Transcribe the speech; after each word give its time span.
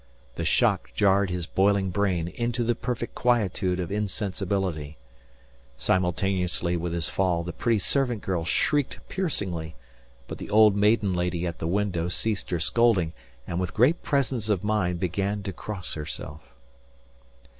The 0.33 0.45
shock 0.45 0.89
jarred 0.95 1.29
his 1.29 1.45
boiling 1.45 1.91
brain 1.91 2.27
into 2.29 2.63
the 2.63 2.73
perfect 2.73 3.13
quietude 3.13 3.79
of 3.79 3.91
insensibility. 3.91 4.97
Simultaneously 5.77 6.75
with 6.75 6.91
his 6.91 7.07
fall 7.07 7.43
the 7.43 7.53
pretty 7.53 7.77
servant 7.77 8.23
girl 8.23 8.43
shrieked 8.43 8.99
piercingly; 9.09 9.75
but 10.27 10.39
the 10.39 10.49
old 10.49 10.75
maiden 10.75 11.13
lady 11.13 11.45
at 11.45 11.59
the 11.59 11.67
window 11.67 12.07
ceased 12.07 12.49
her 12.49 12.59
scolding 12.59 13.13
and 13.45 13.59
with 13.59 13.75
great 13.75 14.01
presence 14.01 14.49
of 14.49 14.63
mind 14.63 14.99
began 14.99 15.43
to 15.43 15.53
cross 15.53 15.93
herself. 15.93 16.41